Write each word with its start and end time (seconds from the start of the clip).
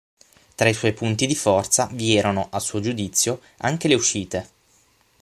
Tra 0.55 0.67
i 0.67 0.73
suoi 0.73 0.93
punti 0.93 1.27
di 1.27 1.35
forza 1.35 1.87
vi 1.91 2.15
erano, 2.17 2.47
a 2.49 2.57
suo 2.59 2.79
giudizio, 2.79 3.39
anche 3.57 3.87
le 3.87 3.93
uscite. 3.93 4.49